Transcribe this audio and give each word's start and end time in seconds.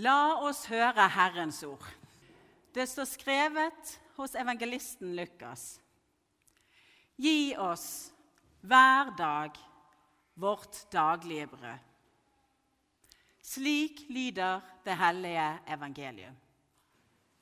La 0.00 0.40
oss 0.40 0.64
høre 0.72 1.04
Herrens 1.12 1.58
ord. 1.68 1.84
Det 2.72 2.86
står 2.88 3.04
skrevet 3.10 3.90
hos 4.16 4.32
evangelisten 4.40 5.12
Lukas. 5.12 5.82
Gi 7.20 7.52
oss 7.60 8.08
hver 8.64 9.12
dag 9.18 9.58
vårt 10.40 10.80
daglige 10.92 11.50
brød. 11.52 11.84
Slik 13.44 14.06
lyder 14.08 14.64
det 14.86 14.96
hellige 14.96 15.46
evangelium. 15.68 16.40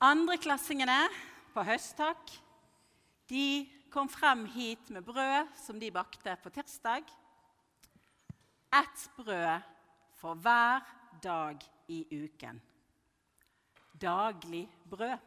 Andreklassingene 0.03 1.07
på 1.53 1.63
høsttak 1.63 2.35
de 3.31 3.63
kom 3.93 4.09
frem 4.11 4.43
hit 4.51 4.89
med 4.91 5.07
brød 5.07 5.47
som 5.55 5.79
de 5.79 5.87
bakte 5.91 6.35
på 6.43 6.51
tirsdag. 6.51 7.07
Ett 8.75 9.11
brød 9.15 9.61
for 10.19 10.35
hver 10.35 10.83
dag 11.23 11.63
i 11.91 12.23
uken. 12.23 12.61
Daglig 14.01 14.65
brød. 14.89 15.17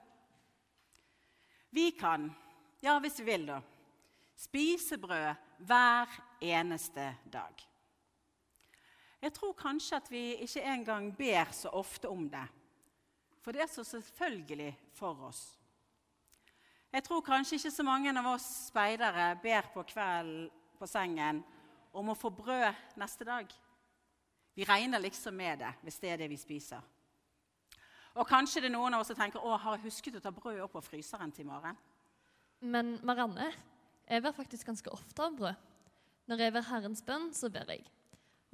Vi 1.71 1.91
kan, 1.91 2.31
ja 2.83 2.99
hvis 3.03 3.19
vi 3.21 3.25
vil, 3.29 3.47
da, 3.47 3.61
spise 4.37 4.99
brød 4.99 5.35
hver 5.67 6.21
eneste 6.41 7.09
dag. 7.33 7.65
Jeg 9.23 9.33
tror 9.33 9.53
kanskje 9.57 9.97
at 9.97 10.11
vi 10.11 10.23
ikke 10.45 10.63
engang 10.63 11.11
ber 11.17 11.53
så 11.53 11.69
ofte 11.69 12.09
om 12.09 12.29
det, 12.31 12.47
for 13.41 13.53
det 13.53 13.63
er 13.65 13.73
så 13.73 13.85
selvfølgelig 13.85 14.73
for 14.93 15.23
oss. 15.29 15.59
Jeg 16.93 17.05
tror 17.05 17.21
kanskje 17.21 17.57
ikke 17.57 17.71
så 17.71 17.83
mange 17.83 18.13
av 18.19 18.27
oss 18.35 18.45
speidere 18.69 19.33
ber 19.43 19.67
på 19.75 19.83
kvelden 19.83 20.51
på 20.79 20.87
sengen 20.87 21.41
om 21.93 22.11
å 22.13 22.19
få 22.19 22.31
brød 22.31 22.99
neste 23.01 23.27
dag. 23.27 23.49
Vi 24.55 24.67
regner 24.69 25.03
liksom 25.03 25.35
med 25.37 25.59
det 25.65 25.73
hvis 25.83 25.99
det 26.03 26.13
er 26.13 26.21
det 26.23 26.31
vi 26.31 26.39
spiser. 26.39 26.83
Og 28.15 28.29
kanskje 28.29 28.63
det 28.63 28.71
er 28.71 28.77
noen 28.77 28.95
av 28.95 29.03
oss 29.03 29.11
som 29.11 29.19
tenker 29.19 29.43
å, 29.43 29.57
har 29.59 29.77
jeg 29.77 29.89
husket 29.89 30.21
å 30.21 30.23
ta 30.23 30.31
brød 30.35 30.61
opp 30.63 30.77
av 30.79 30.87
fryseren 30.87 31.33
til 31.35 31.43
i 31.43 31.49
morgen? 31.49 31.79
Men 32.63 32.95
Marianne, 33.03 33.49
jeg 34.07 34.23
ber 34.23 34.37
faktisk 34.37 34.71
ganske 34.71 34.93
ofte 34.95 35.27
om 35.27 35.39
brød. 35.41 35.59
Når 36.31 36.41
jeg 36.41 36.55
ber 36.55 36.65
Herrens 36.69 37.03
bønn, 37.05 37.33
så 37.37 37.51
ber 37.53 37.69
jeg. 37.75 37.83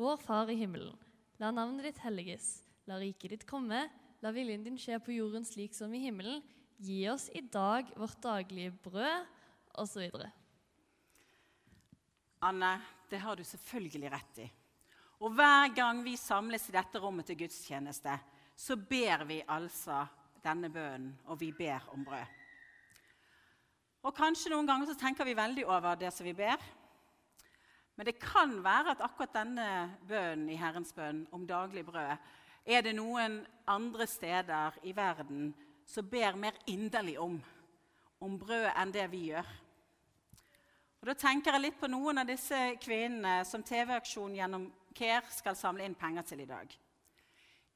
Vår 0.00 0.16
Far 0.22 0.48
i 0.50 0.56
himmelen. 0.58 0.96
La 1.38 1.52
navnet 1.52 1.90
ditt 1.90 2.00
helliges. 2.02 2.48
La 2.88 2.96
riket 2.98 3.34
ditt 3.34 3.44
komme. 3.46 3.84
La 4.24 4.32
viljen 4.34 4.64
din 4.64 4.80
skje 4.80 4.98
på 5.04 5.14
jorden 5.14 5.44
slik 5.46 5.76
som 5.76 5.92
i 5.94 6.00
himmelen. 6.06 6.40
Gi 6.80 7.02
oss 7.12 7.28
i 7.36 7.44
dag 7.44 7.92
vårt 8.00 8.18
daglige 8.24 8.72
brød, 8.82 9.28
osv. 9.78 10.16
Anne, 12.48 12.72
det 13.12 13.20
har 13.20 13.36
du 13.36 13.44
selvfølgelig 13.44 14.12
rett 14.16 14.42
i. 14.46 14.48
Og 15.20 15.34
hver 15.36 15.74
gang 15.76 16.00
vi 16.04 16.16
samles 16.16 16.68
i 16.70 16.72
dette 16.72 17.00
rommet 17.00 17.28
til 17.28 17.36
gudstjeneste, 17.42 18.14
så 18.56 18.76
ber 18.76 19.26
vi 19.28 19.42
altså 19.48 20.02
denne 20.40 20.70
bønnen, 20.72 21.12
og 21.28 21.40
vi 21.40 21.50
ber 21.52 21.84
om 21.92 22.04
brød. 22.04 22.36
Og 24.00 24.16
kanskje 24.16 24.48
noen 24.52 24.68
ganger 24.68 24.88
så 24.88 24.96
tenker 24.96 25.28
vi 25.28 25.36
veldig 25.36 25.66
over 25.68 25.98
det 26.00 26.08
som 26.16 26.24
vi 26.24 26.32
ber. 26.32 26.56
Men 27.96 28.08
det 28.08 28.16
kan 28.16 28.54
være 28.64 28.94
at 28.94 29.02
akkurat 29.04 29.34
denne 29.42 29.66
bønnen 30.08 30.48
i 30.48 30.56
Herrens 30.56 30.94
bønn 30.96 31.26
om 31.36 31.44
daglig 31.44 31.84
brød 31.84 32.16
er 32.64 32.84
det 32.84 32.94
noen 32.96 33.42
andre 33.68 34.06
steder 34.08 34.78
i 34.88 34.94
verden 34.96 35.50
som 35.88 36.08
ber 36.08 36.36
mer 36.36 36.56
inderlig 36.70 37.18
om, 37.20 37.36
om 38.20 38.38
brød 38.40 38.70
enn 38.72 38.92
det 38.94 39.04
vi 39.12 39.26
gjør. 39.34 39.48
Og 41.00 41.08
Da 41.08 41.14
tenker 41.16 41.56
jeg 41.56 41.64
litt 41.66 41.80
på 41.80 41.88
noen 41.88 42.20
av 42.20 42.28
disse 42.28 42.56
kvinnene 42.80 43.44
som 43.48 43.64
TV-aksjonen 43.64 44.36
gjennom 44.36 44.66
CARE 45.00 45.32
skal 45.32 45.56
samle 45.56 45.86
inn 45.88 45.96
penger 45.96 46.26
til 46.28 46.44
i 46.44 46.48
dag. 46.48 46.72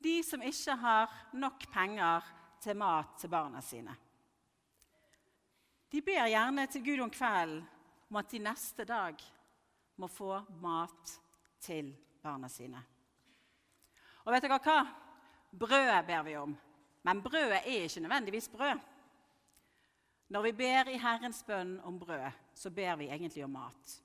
De 0.05 0.19
som 0.27 0.43
ikke 0.45 0.77
har 0.77 1.13
nok 1.33 1.65
penger 1.73 2.27
til 2.61 2.77
mat 2.77 3.17
til 3.21 3.33
barna 3.33 3.63
sine. 3.65 3.95
De 5.89 6.03
ber 6.05 6.27
gjerne 6.29 6.67
til 6.69 6.85
Gud 6.85 7.05
om 7.05 7.13
kvelden 7.13 7.63
om 8.11 8.19
at 8.21 8.31
de 8.31 8.41
neste 8.43 8.85
dag 8.85 9.23
må 9.97 10.09
få 10.11 10.37
mat 10.61 11.15
til 11.63 11.93
barna 12.23 12.51
sine. 12.53 12.83
Og 14.25 14.33
vet 14.35 14.45
dere 14.45 14.61
hva? 14.61 14.79
Brødet 15.55 16.07
ber 16.07 16.23
vi 16.27 16.37
om. 16.37 16.55
Men 17.05 17.23
brødet 17.23 17.63
er 17.63 17.85
ikke 17.87 18.03
nødvendigvis 18.05 18.49
brød. 18.53 18.81
Når 20.29 20.43
vi 20.43 20.53
ber 20.57 20.89
i 20.89 20.99
Herrens 20.99 21.43
bønn 21.47 21.77
om 21.85 21.99
brød, 22.01 22.31
så 22.55 22.71
ber 22.71 22.97
vi 22.97 23.11
egentlig 23.13 23.45
om 23.45 23.53
mat. 23.55 23.97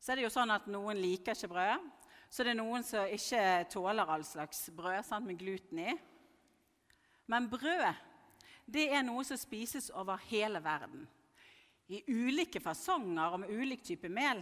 Så 0.00 0.12
er 0.12 0.20
det 0.20 0.26
jo 0.26 0.32
sånn 0.34 0.52
at 0.52 0.68
Noen 0.70 1.00
liker 1.00 1.36
ikke 1.36 1.52
brød, 1.54 1.90
så 2.32 2.46
det 2.46 2.54
er 2.54 2.56
noen 2.62 2.84
som 2.86 3.10
ikke 3.12 3.66
tåler 3.68 4.08
all 4.08 4.22
slags 4.24 4.64
brød 4.72 5.04
sant, 5.04 5.26
med 5.28 5.36
gluten 5.36 5.82
i. 5.84 5.92
Men 7.28 7.50
brød 7.52 7.90
det 8.72 8.86
er 8.94 9.02
noe 9.04 9.24
som 9.26 9.36
spises 9.36 9.90
over 9.98 10.20
hele 10.30 10.62
verden. 10.64 11.04
I 11.92 12.00
ulike 12.08 12.62
fasonger 12.62 13.34
og 13.34 13.42
med 13.42 13.52
ulik 13.52 13.82
type 13.84 14.08
mel. 14.08 14.40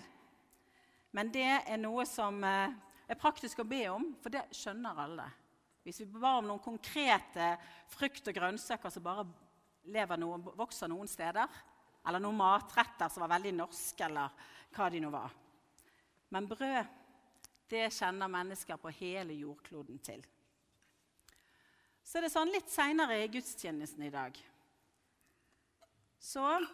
Men 1.11 1.33
det 1.35 1.49
er 1.65 1.81
noe 1.81 2.05
som 2.07 2.39
eh, 2.47 2.77
er 3.11 3.19
praktisk 3.19 3.65
å 3.65 3.67
be 3.67 3.83
om, 3.91 4.13
for 4.23 4.31
det 4.31 4.45
skjønner 4.55 5.03
alle. 5.03 5.27
Hvis 5.83 6.03
vi 6.05 6.07
ba 6.13 6.37
om 6.39 6.47
noen 6.47 6.63
konkrete 6.63 7.57
frukt 7.91 8.29
og 8.31 8.37
grønnsaker 8.37 8.93
som 8.95 9.03
bare 9.03 9.27
noen, 10.21 10.45
vokser 10.55 10.93
noen 10.93 11.11
steder, 11.11 11.49
eller 12.07 12.23
noen 12.23 12.39
matretter 12.39 13.11
som 13.11 13.25
var 13.25 13.35
veldig 13.35 13.57
norske, 13.57 14.07
eller 14.07 14.31
hva 14.77 14.87
de 14.93 15.03
nå 15.03 15.11
var. 15.11 15.35
Men 16.31 16.47
brød 16.47 17.00
det 17.71 17.89
kjenner 17.95 18.31
mennesker 18.31 18.79
på 18.81 18.93
hele 18.99 19.37
jordkloden 19.39 19.99
til. 20.03 20.23
Så 22.03 22.19
er 22.19 22.27
det 22.27 22.33
sånn 22.35 22.51
litt 22.51 22.71
seinere 22.73 23.21
i 23.23 23.29
gudstjenesten 23.31 24.09
i 24.09 24.15
dag 24.15 24.39
så 26.21 26.67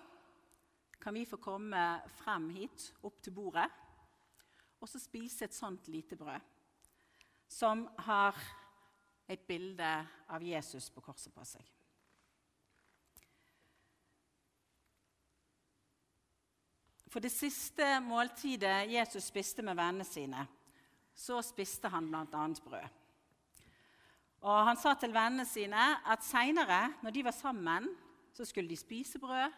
kan 0.98 1.14
vi 1.14 1.26
få 1.26 1.36
komme 1.36 1.82
frem 2.18 2.48
hit, 2.50 2.90
opp 3.06 3.20
til 3.22 3.34
bordet, 3.34 3.68
og 4.82 4.90
så 4.90 4.98
spise 5.00 5.46
et 5.46 5.54
sånt 5.54 5.86
lite 5.88 6.18
brød 6.18 6.42
som 7.48 7.84
har 8.08 8.34
et 9.30 9.42
bilde 9.46 9.90
av 10.34 10.42
Jesus 10.42 10.90
på 10.90 11.00
korset 11.00 11.34
på 11.34 11.44
seg. 11.46 11.62
For 17.06 17.22
det 17.22 17.30
siste 17.30 17.86
måltidet 18.02 18.90
Jesus 18.90 19.30
spiste 19.30 19.62
med 19.64 19.78
vennene 19.78 20.04
sine, 20.04 20.42
så 21.16 21.40
spiste 21.42 21.88
han 21.88 22.10
bl.a. 22.10 22.46
brød. 22.64 22.88
Og 24.46 24.64
Han 24.68 24.76
sa 24.76 24.92
til 24.94 25.14
vennene 25.14 25.46
sine 25.48 25.86
at 26.06 26.24
seinere, 26.24 26.92
når 27.02 27.14
de 27.14 27.24
var 27.24 27.34
sammen, 27.34 27.88
så 28.36 28.44
skulle 28.44 28.68
de 28.68 28.76
spise 28.76 29.18
brød 29.18 29.52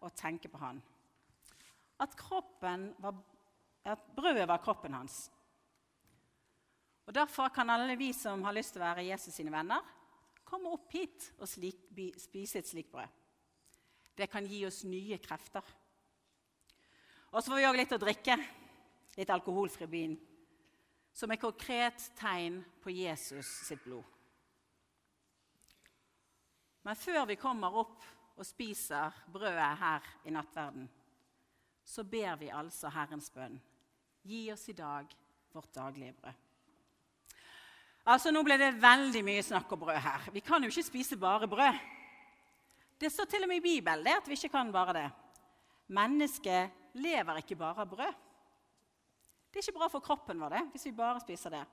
og 0.00 0.14
tenke 0.16 0.48
på 0.48 0.58
han. 0.62 0.78
At, 2.00 2.14
var, 3.02 3.14
at 3.84 4.06
brødet 4.16 4.48
var 4.48 4.62
kroppen 4.62 4.94
hans. 4.94 5.30
Og 7.06 7.14
Derfor 7.14 7.48
kan 7.48 7.70
alle 7.70 7.98
vi 7.98 8.12
som 8.12 8.44
har 8.46 8.54
lyst 8.54 8.72
til 8.72 8.80
å 8.80 8.86
være 8.86 9.08
Jesus 9.10 9.34
sine 9.34 9.52
venner, 9.52 9.82
komme 10.46 10.70
opp 10.70 10.92
hit 10.94 11.32
og 11.38 11.48
slik, 11.48 11.90
spise 12.16 12.62
et 12.62 12.70
slikt 12.70 12.92
brød. 12.94 13.18
Det 14.16 14.30
kan 14.30 14.46
gi 14.46 14.62
oss 14.66 14.84
nye 14.84 15.18
krefter. 15.18 15.64
Og 17.30 17.42
så 17.42 17.50
får 17.50 17.58
vi 17.58 17.68
òg 17.68 17.78
litt 17.78 17.92
å 17.94 18.00
drikke. 18.00 18.36
Litt 19.18 19.30
alkoholfri 19.34 19.86
vin 19.90 20.14
som 21.12 21.30
et 21.30 21.40
konkret 21.40 22.10
tegn 22.18 22.60
på 22.82 22.92
Jesus 22.94 23.46
sitt 23.66 23.82
blod. 23.84 24.04
Men 26.82 26.96
før 26.96 27.26
vi 27.28 27.36
kommer 27.36 27.76
opp 27.82 28.04
og 28.40 28.46
spiser 28.46 29.12
brødet 29.28 29.72
her 29.82 30.06
i 30.24 30.32
nattverden, 30.32 30.86
så 31.84 32.04
ber 32.04 32.38
vi 32.40 32.52
altså 32.54 32.88
Herrens 32.94 33.28
bønn. 33.34 33.58
Gi 34.22 34.46
oss 34.52 34.68
i 34.70 34.76
dag 34.76 35.10
vårt 35.52 35.74
daglige 35.74 36.14
brød. 36.16 36.46
Altså, 38.10 38.32
Nå 38.32 38.42
ble 38.46 38.56
det 38.60 38.78
veldig 38.80 39.22
mye 39.26 39.42
snakk 39.44 39.72
om 39.74 39.82
brød 39.82 40.00
her. 40.00 40.30
Vi 40.32 40.40
kan 40.44 40.62
jo 40.64 40.70
ikke 40.72 40.86
spise 40.86 41.18
bare 41.20 41.48
brød. 41.50 41.80
Det 43.00 43.10
står 43.12 43.28
til 43.28 43.44
og 43.44 43.48
med 43.48 43.60
i 43.60 43.64
Bibelen 43.64 44.04
det 44.04 44.16
at 44.16 44.28
vi 44.28 44.36
ikke 44.36 44.52
kan 44.56 44.72
bare 44.72 44.96
det. 44.96 45.06
Mennesket 45.92 46.96
lever 47.00 47.40
ikke 47.40 47.58
bare 47.60 47.84
av 47.84 47.92
brød. 47.92 48.18
Det 49.50 49.58
er 49.58 49.66
ikke 49.66 49.78
bra 49.80 49.88
for 49.90 50.04
kroppen 50.04 50.38
vår 50.38 50.54
det, 50.54 50.64
hvis 50.72 50.86
vi 50.86 50.92
bare 50.94 51.20
spiser 51.22 51.50
det. 51.50 51.64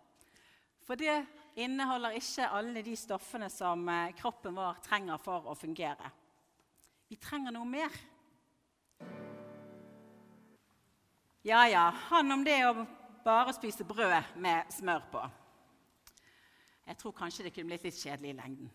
For 0.88 0.97
det 0.97 1.19
inneholder 1.62 2.15
ikke 2.18 2.50
alle 2.57 2.81
de 2.81 2.95
stoffene 2.97 3.50
som 3.53 3.83
eh, 3.89 4.13
kroppen 4.18 4.56
vår 4.57 4.79
trenger 4.85 5.21
for 5.21 5.51
å 5.51 5.56
fungere. 5.57 6.09
Vi 7.07 7.19
trenger 7.21 7.53
noe 7.53 7.68
mer. 7.69 7.94
Ja, 11.45 11.68
ja, 11.69 11.85
han 12.09 12.31
om 12.33 12.44
det 12.44 12.57
å 12.68 12.74
bare 13.24 13.53
spise 13.56 13.85
brød 13.88 14.33
med 14.41 14.74
smør 14.74 15.06
på. 15.12 15.21
Jeg 16.88 16.97
tror 16.97 17.15
kanskje 17.15 17.45
det 17.45 17.53
kunne 17.56 17.69
blitt 17.71 17.85
litt 17.85 18.00
kjedelig 18.00 18.33
i 18.33 18.38
lengden. 18.38 18.69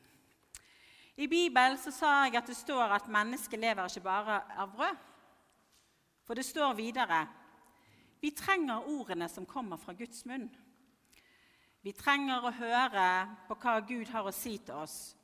I 1.17 1.27
Bibelen 1.29 1.77
så 1.81 1.93
sa 1.93 2.13
jeg 2.25 2.39
at 2.39 2.49
det 2.49 2.57
står 2.57 2.95
at 2.97 3.11
mennesket 3.13 3.61
lever 3.61 3.89
ikke 3.89 4.05
bare 4.05 4.39
av 4.57 4.73
brød. 4.73 5.01
For 6.25 6.39
det 6.39 6.45
står 6.47 6.77
videre 6.79 7.27
vi 8.23 8.31
trenger 8.31 8.87
ordene 8.87 9.27
som 9.29 9.47
kommer 9.47 9.81
fra 9.83 9.93
Guds 9.99 10.23
munn. 10.31 10.47
Vi 11.83 11.91
trenger 11.99 12.45
å 12.47 12.55
høre 12.55 13.07
på 13.49 13.57
hva 13.59 13.81
Gud 13.83 14.13
har 14.13 14.29
å 14.29 14.35
si 14.35 14.55
til 14.63 14.79
oss, 14.85 15.17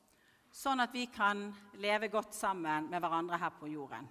sånn 0.51 0.83
at 0.83 0.91
vi 0.91 1.05
kan 1.07 1.45
leve 1.79 2.09
godt 2.11 2.35
sammen 2.35 2.89
med 2.91 2.99
hverandre 2.99 3.39
her 3.39 3.53
på 3.55 3.71
jorden. 3.71 4.09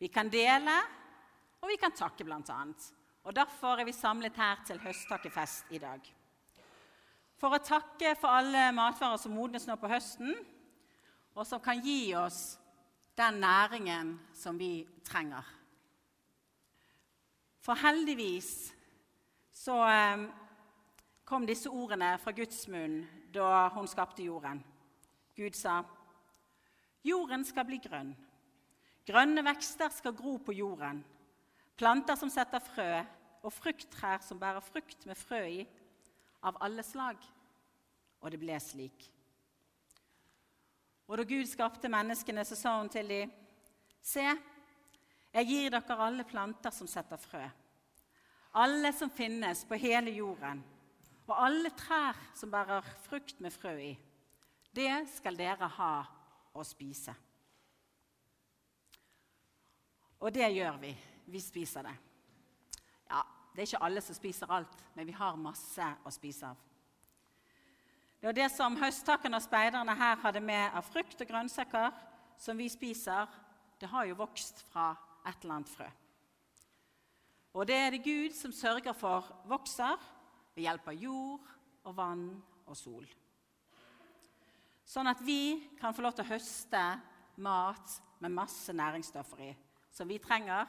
Vi 0.00 0.08
kan 0.08 0.32
dele, 0.32 0.76
og 1.60 1.68
vi 1.68 1.76
kan 1.80 1.92
takke, 1.92 2.24
bl.a. 2.24 2.60
Og 3.26 3.36
Derfor 3.36 3.82
er 3.82 3.88
vi 3.88 3.92
samlet 3.92 4.40
her 4.40 4.64
til 4.64 4.80
høsttakkefest 4.80 5.76
i 5.76 5.82
dag. 5.82 6.00
For 7.36 7.52
å 7.52 7.60
takke 7.60 8.14
for 8.16 8.38
alle 8.38 8.70
matvarer 8.72 9.20
som 9.20 9.36
modnes 9.36 9.68
nå 9.68 9.76
på 9.76 9.92
høsten, 9.92 10.32
og 11.36 11.44
som 11.44 11.60
kan 11.60 11.84
gi 11.84 12.14
oss 12.16 12.56
den 13.20 13.42
næringen 13.44 14.16
som 14.32 14.56
vi 14.56 14.86
trenger. 15.04 15.55
For 17.66 17.74
heldigvis 17.74 18.70
så 19.50 19.74
eh, 19.90 20.20
kom 21.26 21.46
disse 21.48 21.66
ordene 21.66 22.12
fra 22.22 22.30
Guds 22.30 22.68
munn 22.70 23.00
da 23.34 23.66
hun 23.74 23.88
skapte 23.90 24.22
jorden. 24.22 24.60
Gud 25.34 25.58
sa, 25.58 25.80
'Jorden 27.02 27.44
skal 27.44 27.66
bli 27.66 27.80
grønn. 27.82 28.14
Grønne 29.06 29.42
vekster 29.46 29.90
skal 29.90 30.14
gro 30.14 30.36
på 30.38 30.54
jorden.' 30.54 31.02
'Planter 31.76 32.14
som 32.14 32.30
setter 32.30 32.62
frø, 32.62 33.02
og 33.42 33.52
frukttrær 33.52 34.22
som 34.22 34.38
bærer 34.38 34.62
frukt 34.62 35.06
med 35.06 35.18
frø 35.18 35.42
i, 35.58 35.66
av 36.42 36.62
alle 36.62 36.86
slag.' 36.86 37.26
Og 38.22 38.30
det 38.30 38.40
ble 38.40 38.60
slik. 38.62 39.10
Og 41.08 41.18
da 41.18 41.24
Gud 41.26 41.46
skapte 41.46 41.90
menneskene, 41.90 42.44
så 42.44 42.54
sa 42.54 42.78
hun 42.78 42.88
til 42.88 43.08
dem, 43.08 43.32
'Se, 44.02 44.38
jeg 45.34 45.46
gir 45.46 45.70
dere 45.70 45.96
alle 46.00 46.24
planter 46.24 46.70
som 46.70 46.86
setter 46.86 47.16
frø.' 47.16 47.50
Alle 48.56 48.92
som 48.92 49.10
finnes 49.10 49.64
på 49.68 49.76
hele 49.76 50.10
jorden, 50.10 50.62
og 51.26 51.44
alle 51.44 51.70
trær 51.76 52.16
som 52.34 52.50
bærer 52.50 52.86
frukt 53.04 53.40
med 53.40 53.52
frø 53.52 53.74
i. 53.76 53.98
Det 54.72 55.08
skal 55.12 55.36
dere 55.36 55.68
ha 55.68 56.04
å 56.54 56.64
spise. 56.64 57.14
Og 60.20 60.32
det 60.32 60.48
gjør 60.54 60.78
vi. 60.80 60.96
Vi 61.26 61.40
spiser 61.40 61.82
det. 61.82 61.96
Ja, 63.10 63.22
Det 63.52 63.62
er 63.62 63.66
ikke 63.66 63.84
alle 63.84 64.00
som 64.00 64.14
spiser 64.14 64.50
alt, 64.52 64.84
men 64.94 65.06
vi 65.06 65.12
har 65.12 65.36
masse 65.36 65.84
å 66.04 66.10
spise 66.12 66.46
av. 66.46 66.56
Det 68.20 68.26
var 68.26 68.32
det 68.32 68.50
som 68.52 68.76
høsttakene 68.76 69.36
og 69.36 69.44
speiderne 69.44 69.94
her 69.96 70.16
hadde 70.20 70.40
med 70.40 70.74
av 70.76 70.84
frukt 70.84 71.20
og 71.20 71.28
grønnsaker 71.28 71.92
som 72.38 72.56
vi 72.56 72.68
spiser, 72.68 73.26
det 73.80 73.88
har 73.88 74.04
jo 74.04 74.16
vokst 74.16 74.60
fra 74.72 74.90
et 75.26 75.42
eller 75.42 75.58
annet 75.58 75.72
frø. 75.72 75.88
Og 77.56 77.66
det 77.68 77.76
er 77.76 77.94
det 77.94 78.04
Gud 78.04 78.34
som 78.36 78.52
sørger 78.52 78.92
for 78.96 79.28
vokser 79.48 79.96
ved 80.54 80.66
hjelp 80.66 80.90
av 80.92 80.98
jord 81.00 81.52
og 81.86 81.94
vann 81.96 82.26
og 82.66 82.76
sol. 82.76 83.06
Sånn 84.86 85.08
at 85.10 85.22
vi 85.24 85.66
kan 85.80 85.94
få 85.96 86.04
lov 86.04 86.14
til 86.16 86.26
å 86.26 86.32
høste 86.34 86.82
mat 87.42 87.96
med 88.22 88.34
masse 88.36 88.72
næringsstoffer 88.76 89.42
i, 89.48 89.52
som 89.92 90.08
vi 90.08 90.20
trenger. 90.22 90.68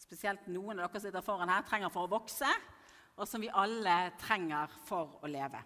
Spesielt 0.00 0.48
noen 0.50 0.80
av 0.80 0.88
dere 0.88 1.02
sitter 1.04 1.24
foran 1.24 1.52
her, 1.52 1.66
trenger 1.68 1.92
for 1.92 2.08
å 2.08 2.14
vokse, 2.16 2.48
og 3.20 3.28
som 3.28 3.42
vi 3.44 3.52
alle 3.52 4.14
trenger 4.20 4.72
for 4.88 5.20
å 5.20 5.30
leve. 5.30 5.60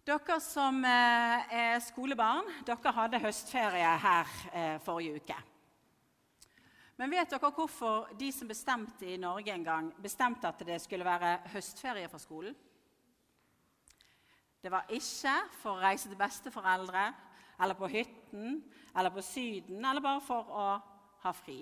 Dere 0.00 0.38
som 0.40 0.78
eh, 0.88 1.50
er 1.52 1.80
skolebarn, 1.84 2.46
dere 2.64 2.92
hadde 2.96 3.18
høstferie 3.20 3.88
her 4.00 4.30
eh, 4.48 4.78
forrige 4.80 5.20
uke. 5.20 5.36
Men 6.96 7.12
vet 7.12 7.28
dere 7.28 7.50
hvorfor 7.52 8.08
de 8.16 8.30
som 8.32 8.48
bestemte 8.48 9.04
i 9.04 9.18
Norge 9.20 9.52
en 9.52 9.66
gang, 9.66 9.90
bestemte 10.00 10.48
at 10.48 10.64
det 10.64 10.78
skulle 10.80 11.04
være 11.04 11.34
høstferie 11.52 12.08
fra 12.08 12.20
skolen? 12.22 12.56
Det 14.60 14.72
var 14.72 14.88
ikke 14.88 15.36
for 15.60 15.76
å 15.76 15.84
reise 15.84 16.08
til 16.08 16.20
besteforeldre 16.20 17.04
eller 17.60 17.76
på 17.76 17.92
hytten 17.92 18.58
eller 18.96 19.12
på 19.12 19.24
Syden 19.24 19.84
eller 19.84 20.04
bare 20.04 20.24
for 20.24 20.48
å 20.48 20.66
ha 21.26 21.36
fri. 21.36 21.60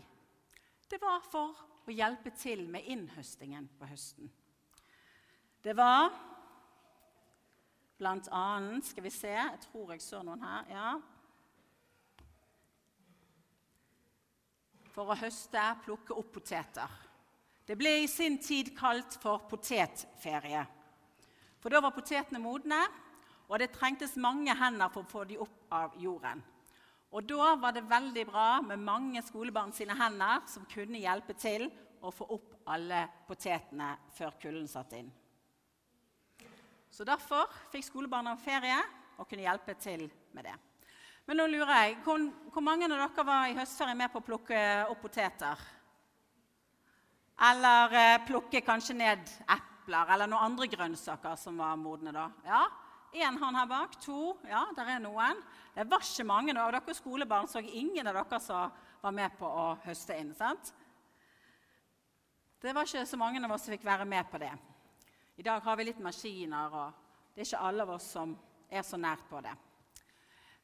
Det 0.86 1.02
var 1.02 1.26
for 1.26 1.58
å 1.86 1.94
hjelpe 1.94 2.30
til 2.38 2.68
med 2.70 2.86
innhøstingen 2.86 3.66
på 3.78 3.90
høsten. 3.90 4.30
Det 5.62 5.74
var 5.74 6.12
blant 7.98 8.28
annet 8.34 8.86
Skal 8.86 9.04
vi 9.04 9.12
se, 9.12 9.32
jeg 9.34 9.60
tror 9.66 9.92
jeg 9.94 10.02
så 10.04 10.22
noen 10.22 10.42
her. 10.42 10.68
ja. 10.72 10.90
For 14.94 15.12
å 15.12 15.18
høste, 15.18 15.62
plukke 15.84 16.16
opp 16.18 16.32
poteter. 16.34 16.94
Det 17.68 17.76
ble 17.78 17.92
i 18.02 18.08
sin 18.10 18.38
tid 18.42 18.72
kalt 18.74 19.18
for 19.22 19.44
potetferie. 19.50 20.64
For 21.60 21.70
da 21.70 21.82
var 21.84 21.94
potetene 21.94 22.40
modne, 22.42 22.80
og 23.48 23.60
det 23.60 23.70
trengtes 23.74 24.16
mange 24.20 24.54
hender 24.56 24.90
for 24.92 25.04
å 25.04 25.10
få 25.12 25.24
dem 25.28 25.44
opp 25.44 25.74
av 25.76 25.94
jorden. 26.00 26.40
Og 27.14 27.24
da 27.24 27.54
var 27.60 27.72
det 27.76 27.86
veldig 27.88 28.24
bra 28.28 28.48
med 28.64 28.82
mange 28.84 29.22
skolebarn 29.24 29.72
sine 29.72 29.96
hender 29.96 30.42
som 30.50 30.66
kunne 30.68 31.00
hjelpe 31.00 31.36
til 31.38 31.68
å 32.04 32.12
få 32.12 32.26
opp 32.36 32.58
alle 32.68 33.06
potetene 33.28 33.94
før 34.16 34.36
kulden 34.42 34.68
satte 34.68 35.00
inn. 35.00 35.08
Så 36.90 37.04
derfor 37.06 37.50
fikk 37.72 37.86
skolebarna 37.86 38.36
ferie 38.40 38.78
og 39.18 39.28
kunne 39.28 39.44
hjelpe 39.44 39.74
til 39.80 40.06
med 40.36 40.48
det. 40.48 40.56
Men 41.28 41.42
nå 41.42 41.46
lurer 41.52 41.74
jeg, 41.76 41.96
hvor, 42.04 42.62
mange 42.64 42.86
av 42.88 42.94
dere 42.94 43.24
var 43.26 43.48
i 43.50 43.56
høstferie 43.58 43.96
med 43.98 44.12
på 44.12 44.22
å 44.22 44.24
plukke 44.24 44.60
opp 44.88 45.02
poteter? 45.02 45.64
Eller 47.48 47.96
eh, 48.00 48.20
plukke 48.26 48.64
kanskje 48.64 48.96
ned 48.96 49.24
epler? 49.44 50.14
eller 50.14 50.28
noen 50.28 50.50
andre 50.50 50.66
grønnsaker 50.68 51.36
som 51.40 51.60
var 51.60 51.76
modne 51.80 52.12
da. 52.12 52.26
Ja, 52.44 52.62
Én 53.12 53.38
hånd 53.40 53.56
her 53.56 53.66
bak. 53.66 53.94
To. 54.04 54.36
Ja, 54.44 54.66
der 54.76 54.90
er 54.92 54.98
noen. 55.00 55.38
Det 55.74 55.86
var 55.88 56.04
ikke 56.04 56.26
mange. 56.28 56.52
Av 56.52 56.72
dere 56.74 56.94
skolebarn 56.96 57.48
så 57.48 57.62
ingen 57.64 58.06
av 58.06 58.18
dere 58.18 58.40
som 58.44 58.74
var 59.00 59.14
med 59.16 59.32
på 59.38 59.48
å 59.48 59.70
høste 59.86 60.18
inn. 60.20 60.34
sant? 60.36 60.74
Det 62.60 62.74
var 62.74 62.84
ikke 62.84 63.06
så 63.06 63.16
mange 63.16 63.40
av 63.40 63.54
oss 63.54 63.64
som 63.64 63.72
fikk 63.72 63.86
være 63.86 64.04
med 64.04 64.28
på 64.30 64.40
det. 64.42 64.52
I 65.38 65.42
dag 65.42 65.60
har 65.62 65.76
vi 65.78 65.84
litt 65.86 66.00
maskiner, 66.02 66.72
og 66.74 66.94
det 67.30 67.44
er 67.44 67.46
ikke 67.46 67.58
alle 67.62 67.84
av 67.84 67.90
oss 67.94 68.06
som 68.16 68.32
er 68.66 68.82
så 68.82 68.98
nært 68.98 69.22
på 69.30 69.38
det. 69.44 69.52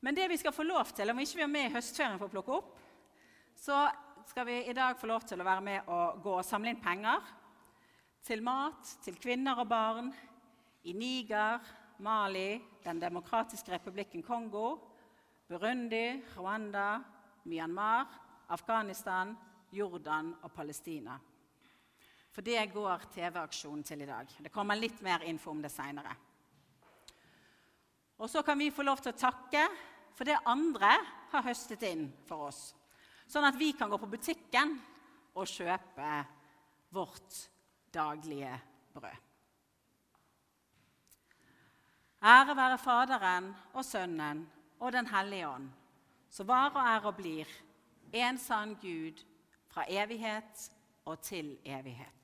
Men 0.03 0.17
det 0.17 0.25
vi 0.33 0.39
skal 0.41 0.53
få 0.53 0.65
lov 0.67 0.89
til, 0.91 1.13
om 1.13 1.21
vi 1.21 1.27
ikke 1.29 1.45
er 1.45 1.53
med 1.53 1.69
i 1.69 1.75
høstferien 1.77 2.19
for 2.19 2.27
å 2.27 2.33
plukke 2.33 2.57
opp, 2.57 2.73
så 3.55 3.85
skal 4.27 4.49
vi 4.49 4.57
i 4.67 4.75
dag 4.75 4.99
få 4.99 5.07
lov 5.07 5.23
til 5.31 5.39
å 5.39 5.47
være 5.47 5.63
med 5.63 5.91
og 5.95 6.19
gå 6.25 6.33
og 6.41 6.49
samle 6.49 6.73
inn 6.75 6.81
penger 6.83 7.23
til 8.27 8.43
mat 8.43 8.97
til 9.05 9.15
kvinner 9.23 9.61
og 9.63 9.69
barn 9.71 10.09
i 10.91 10.97
Niger, 10.99 11.63
Mali, 12.03 12.59
Den 12.83 12.99
demokratiske 12.99 13.77
republikken 13.77 14.27
Kongo, 14.27 14.73
Burundi, 15.47 16.19
Rwanda, 16.35 16.99
Myanmar, 17.47 18.11
Afghanistan, 18.51 19.37
Jordan 19.71 20.35
og 20.43 20.51
Palestina. 20.51 21.15
For 22.35 22.43
det 22.43 22.59
går 22.75 23.09
TV-aksjonen 23.15 23.85
til 23.87 24.03
i 24.03 24.09
dag. 24.09 24.31
Det 24.43 24.53
kommer 24.53 24.79
litt 24.79 24.99
mer 25.07 25.23
info 25.23 25.53
om 25.53 25.63
det 25.63 25.71
seinere. 25.71 26.15
Og 28.19 28.31
så 28.31 28.43
kan 28.43 28.59
vi 28.59 28.73
få 28.75 28.83
lov 28.87 29.03
til 29.03 29.13
å 29.15 29.19
takke 29.19 29.63
for 30.15 30.27
det 30.27 30.39
andre 30.47 30.91
har 31.33 31.47
høstet 31.47 31.83
inn 31.87 32.09
for 32.27 32.49
oss. 32.51 32.73
Sånn 33.27 33.47
at 33.47 33.59
vi 33.59 33.73
kan 33.75 33.91
gå 33.91 33.99
på 33.99 34.11
butikken 34.11 34.77
og 35.35 35.51
kjøpe 35.51 36.11
vårt 36.95 37.39
daglige 37.95 38.55
brød. 38.95 39.23
Ære 42.25 42.55
være 42.57 42.81
Faderen 42.81 43.51
og 43.75 43.85
Sønnen 43.85 44.47
og 44.81 44.93
Den 44.93 45.07
hellige 45.11 45.49
ånd, 45.49 45.67
som 46.31 46.49
var 46.49 46.71
og 46.73 46.81
er 46.81 47.09
og 47.11 47.19
blir 47.19 47.51
en 48.15 48.39
sann 48.41 48.77
Gud 48.81 49.21
fra 49.69 49.85
evighet 49.91 50.71
og 51.05 51.21
til 51.21 51.59
evighet. 51.65 52.24